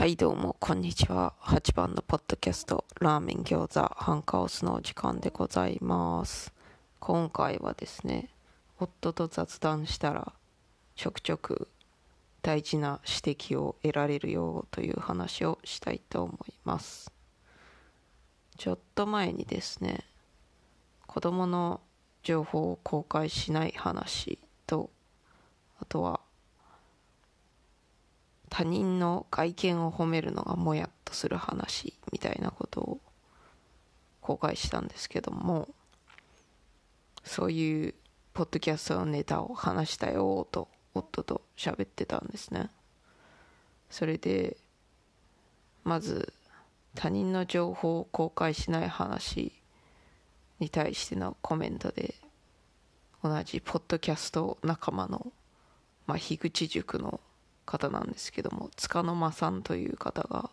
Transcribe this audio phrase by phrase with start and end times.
[0.00, 1.34] はいどうもこんにちは。
[1.42, 6.54] 8番のポッドキャストラーメン餃子ハンカオスの時間でございます。
[7.00, 8.30] 今回はですね
[8.78, 10.32] 夫と雑談したら
[10.96, 11.68] ちょくちょく
[12.40, 17.12] 大事な指摘を得られるよという話をしたいと思います。
[18.56, 20.06] ちょっと前にですね
[21.08, 21.82] 子供の
[22.22, 24.88] 情報を公開しない話と
[25.78, 26.20] あとは
[28.50, 33.00] 他人の外見を褒めるのがもやっとする話みたいなことを
[34.20, 35.68] 公開したんですけども
[37.24, 37.94] そういう
[38.34, 42.68] ポッドキャストのネタを話したよと夫と喋ってたんですね。
[43.90, 44.56] それで
[45.84, 46.32] まず
[46.94, 49.52] 他人の情報を公開しない話
[50.58, 52.14] に対してのコメントで
[53.22, 55.32] 同じポッドキャスト仲間の、
[56.06, 57.20] まあ、樋口塾の
[57.70, 60.50] 方なんですけども束の間さんという方が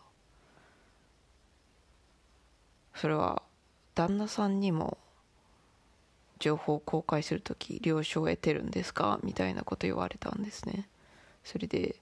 [2.94, 3.42] それは
[3.96, 4.98] 旦那さんにも
[6.38, 9.18] 情報を公開する時了承を得てるんですか？
[9.24, 10.86] みたいなこと言われたんですね。
[11.42, 11.96] それで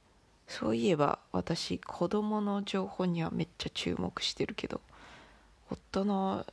[0.47, 4.83] そういえば私子供の情報にはめっちゃ注目してるけど
[5.71, 6.45] 夫の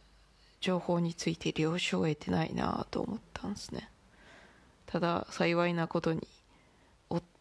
[0.61, 3.89] 情報について了承を得てないなと思ったんですね。
[4.85, 6.25] ただ幸いなことに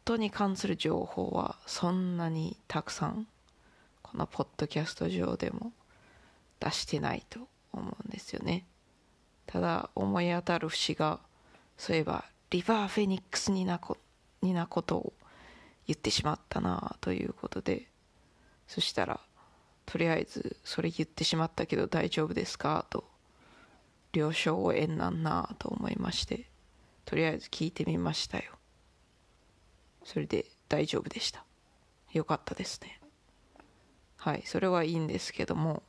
[0.04, 3.28] 夫に関する情報はそんなにたくさん
[4.02, 5.72] このポッドキャスト上でも
[6.58, 7.40] 出してないと
[7.72, 8.66] 思うんですよね。
[9.46, 11.20] ただ思い当たる節が
[11.76, 13.96] そういえばリバー・フェニックスになこ
[14.42, 15.12] になことを
[15.86, 17.86] 言ってしまったなということで
[18.66, 19.20] そしたら
[19.86, 22.86] とりあえずそれ言ってしまったけど大丈夫ですか？
[22.90, 23.04] と
[24.12, 26.46] 了承を得んなんなと思いまして
[27.04, 28.52] とりあえず聞いてみましたよ。
[30.04, 31.44] それで大丈夫でした。
[32.12, 33.00] よかったですね。
[34.16, 35.82] はいそれはいいんですけども。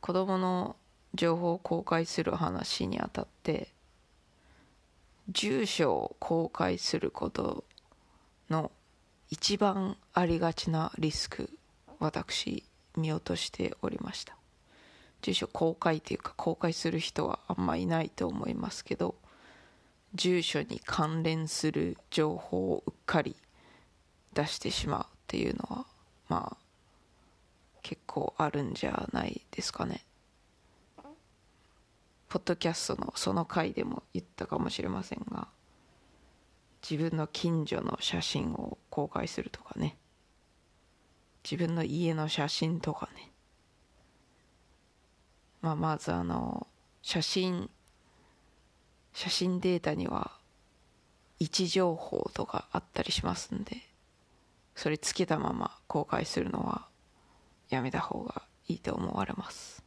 [0.00, 0.74] 子供の
[1.14, 3.68] 情報を公開する話にあたって
[5.28, 7.64] 住所を公開すること
[8.50, 8.72] の
[9.30, 11.50] 一番ありがちなリスク
[12.00, 12.64] 私
[12.96, 14.36] 見落としておりました。
[15.22, 19.14] 住所公開というか公開する人はあんまいないと思いますけど
[20.14, 23.36] 住所に関連する情報をうっかり
[24.34, 25.86] 出してしまうっていうのは
[26.28, 26.56] まあ
[27.82, 30.04] 結構あるんじゃないですかね。
[32.28, 35.48] ポッドキャストのその回でも言ったかもしれませんが
[36.88, 39.96] 自分の近所の写真を公開するとかね。
[41.44, 43.30] 自分の家の写真とかね。
[45.60, 46.66] まあまずあの
[47.02, 47.70] 写真
[49.12, 50.32] 写真データには
[51.38, 53.76] 位置情報とかあったりしますんで
[54.74, 56.86] それつけたまま公開するのは
[57.68, 59.82] やめた方がいいと思われます。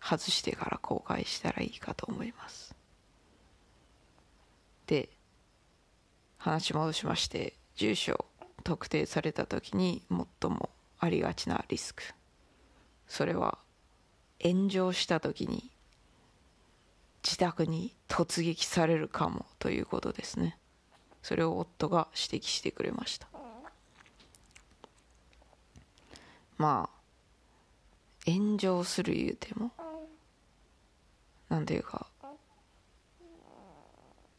[0.00, 2.74] 外してから公開したらいいかと思います。
[4.86, 5.10] で
[6.38, 8.24] 話戻しまして住所
[8.64, 12.02] 特定された時に最もありがちなリスク。
[13.06, 13.58] それは
[14.42, 15.70] 炎上した時に
[17.22, 20.58] 自宅に突撃されるかもということですね。
[21.22, 23.28] それを夫が指摘してくれました。
[26.56, 26.88] ま
[28.26, 29.70] あ炎上する言うても
[31.48, 32.06] なんていうか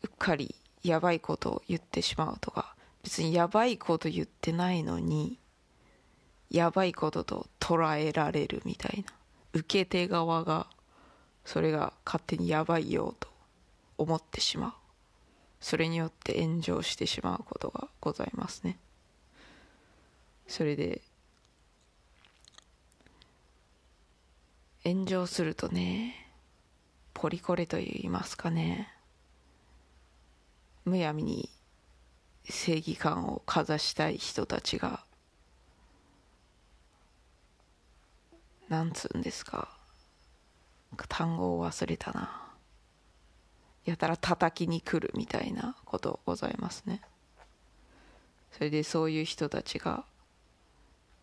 [0.04, 5.40] うっかりやばいことを言ってしまうとか別にやばいこと言ってないのに
[6.52, 9.14] やばいことと捉えられるみたいな
[9.54, 10.68] 受け手側が
[11.50, 13.28] それが勝手にやばいよと
[13.98, 14.74] 思ってしまう。
[15.60, 18.78] それによって炎上してしまうことがございますね。
[20.48, 21.02] それで
[24.84, 26.28] 炎上するとね
[27.16, 28.94] ポリコレといいますかね。
[30.86, 31.50] むやみに
[32.48, 35.04] 正義感をかざしたい人たちが
[38.68, 39.79] なんつうんですか。
[41.08, 42.46] 単語を忘れたな。
[43.86, 47.02] やたら叩きに来るみたいなことございますね。
[48.52, 50.06] それでそういう人たちが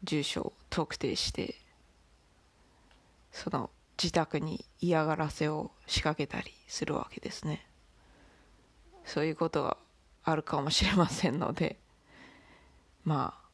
[0.03, 1.57] 住所を特定して
[3.33, 3.71] その
[4.03, 7.67] 自宅に嫌がらせを仕掛けたりするわけですね。
[9.05, 9.77] そういうことが
[10.25, 11.79] あるかもしれませんので
[13.05, 13.47] まあ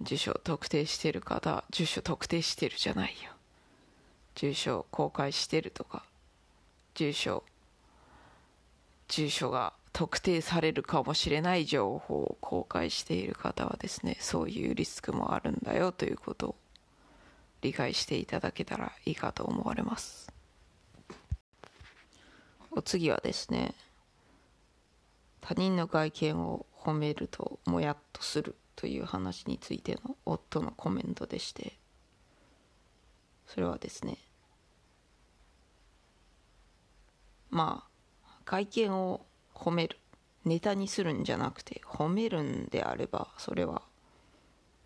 [0.00, 3.35] 住所特定してる方住所特定してるじゃないよ。
[4.36, 6.04] 住所公開してるとか
[6.94, 7.42] 住所
[9.08, 16.54] 住所が特定されるかもしれない情報を公開している方はですねそういうリスクもあるんだよということを
[17.62, 20.30] 理解していただけたらいいかと思われます。
[22.70, 23.74] お次はですね
[25.40, 31.78] 他人の外見を褒めるともやっとするという話についての夫のコメントでして
[33.56, 34.18] それはですね。
[37.48, 37.84] ま
[38.22, 39.24] あ外見を
[39.54, 39.98] 褒める
[40.44, 43.80] ネタにするんじゃなくて褒めるんであればそれは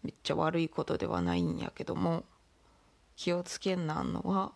[0.05, 2.23] めっちゃ悪いことではないんやけども
[3.17, 4.53] 気をつけんなんのは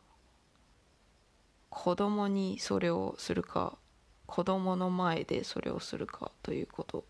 [1.69, 3.77] 子供にそれをするか
[4.27, 7.05] 子供の前でそれをするかということ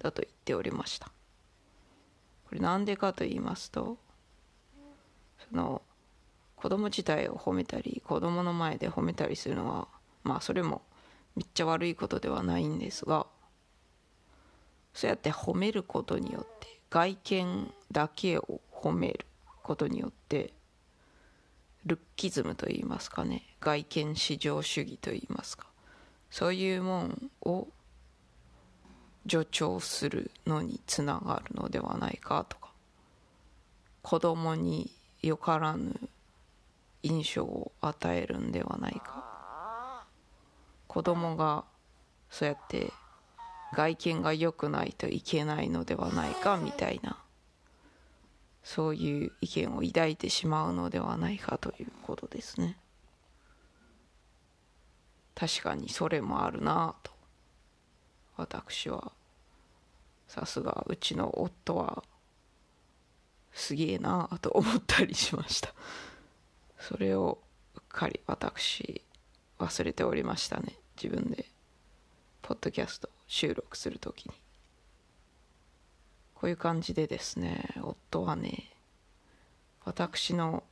[0.00, 1.06] だと言っておりました。
[2.48, 3.96] これなんでかと言いますと
[5.50, 5.82] その
[6.56, 9.88] 子供自体を褒めたり子供の前で褒めたりするのは
[10.24, 10.82] まあそれも
[11.36, 13.26] めっちゃ悪いことではないんですが
[14.94, 19.26] そうやって褒めることによって外見だけを褒める
[19.62, 20.54] ことによって
[21.84, 25.66] ルッキズムといいますかね外見至上主義といいますか
[26.30, 27.68] そういうもんを
[29.28, 32.70] 助長するのにつながるのではないかとか
[34.02, 34.90] 子供に
[35.22, 35.94] よからぬ
[37.06, 40.06] 印象を与えるんではないか。
[40.88, 41.64] 子供が
[42.30, 42.92] そうやって
[43.74, 47.18] 外見が良くないといけないのではないかみたいな
[48.62, 52.76] そういう意見を抱いてしまうのではないかということですね。
[55.34, 57.12] 確かにそれもあるなと。
[58.36, 59.12] 私は
[60.26, 62.02] さすがうちの夫は
[63.52, 65.72] すげえなと思ったりしました。
[66.78, 67.38] それを
[67.74, 69.02] うっかり私
[69.58, 70.74] 忘れておりましたね。
[71.00, 71.46] 自分で
[72.42, 74.34] ポッドキャスト収録する時に。
[76.34, 78.70] こういう感じでですね夫はね
[79.84, 80.62] 私の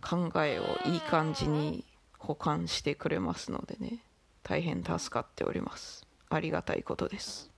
[0.00, 1.84] 考えをいい感じに
[2.18, 3.98] 保管してくれますのでね
[4.44, 6.06] 大変助かっております。
[6.30, 7.50] ありがたいことです。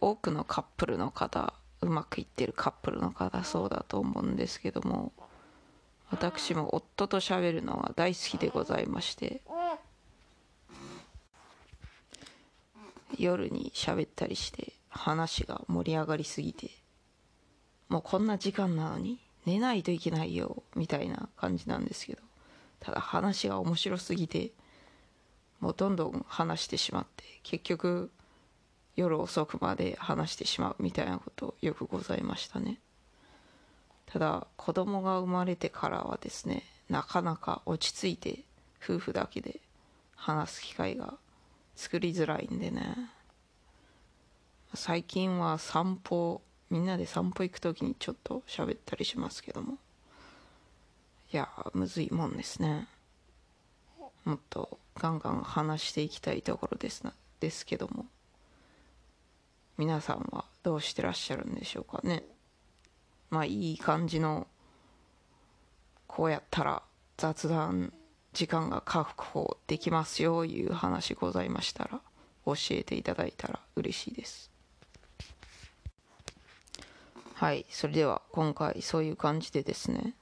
[0.00, 5.12] 多くのカップルの方うまくいってるカップルの方そうだと思うんですけども
[6.10, 9.40] 私も夫と喋るのは大好きでございまして
[13.18, 16.70] 夜に喋ったりして話が盛り上がりすぎて
[17.88, 22.22] もうこんな時間なのに寝ないといけないよみたいな感じなんですけど
[22.80, 24.50] ただ話が面白すぎて
[25.60, 28.10] もうどんどん話してしまって結局
[28.96, 32.78] 夜遅くまで話してしまうみたいなことよくございましたね。
[34.06, 38.40] ただ子供が生まれてからはですねなかなか落ち着いて
[38.82, 39.60] 夫婦だけで
[40.14, 41.14] 話す機会が
[41.74, 43.10] 作りづらいんでね。
[44.74, 49.78] 最近は散歩みんなで散歩行く時にちょっと喋ったりしますけども。
[51.32, 52.86] いやむずいもんですね。
[54.24, 58.06] もっとガンガン話していきたいところですなですけども。
[59.76, 62.22] 皆さんはどうしてらっしゃるんでしょうかね。
[63.30, 64.46] まあいい感じの
[66.06, 66.82] こうやったら
[67.16, 67.92] 雑談
[68.32, 72.00] 時間が確保できますよいう話ございましたら
[72.46, 74.50] 教えていただいたら嬉しいです。
[77.34, 80.14] はいそれでは今回そういう感じでですね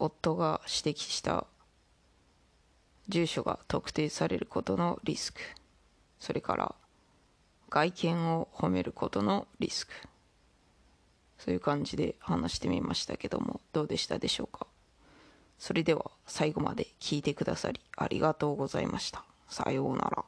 [0.00, 1.46] 夫が指摘した
[3.08, 5.40] 住所が特定されることのリスク
[6.18, 6.74] それから
[7.74, 9.92] 外見を褒めることのリスク
[11.38, 14.68] そういう感じで話してみましたけどもどうでしたでしょうか？
[15.58, 19.24] それでは最後まで聞いてくださりありがとうございました。
[19.48, 20.24] さようなら。